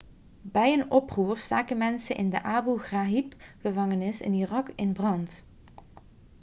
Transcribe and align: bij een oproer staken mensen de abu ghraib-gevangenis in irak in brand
bij 0.41 0.73
een 0.73 0.91
oproer 0.91 1.37
staken 1.37 1.77
mensen 1.77 2.29
de 2.29 2.41
abu 2.43 2.77
ghraib-gevangenis 2.79 4.21
in 4.21 4.33
irak 4.33 4.69
in 4.75 4.93
brand 4.93 5.43